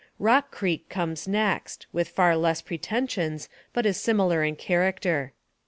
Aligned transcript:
E 0.19 0.25
ock 0.27 0.49
Creek 0.49 0.89
comes 0.89 1.27
next, 1.27 1.85
with 1.93 2.09
far 2.09 2.35
less 2.35 2.59
pretensions, 2.59 3.49
but 3.71 3.85
is 3.85 3.97
similar 3.97 4.43
in 4.43 4.55
character. 4.55 5.33